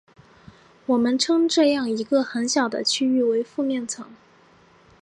[0.87, 4.09] 我们称这样一个很小的区域为附面层。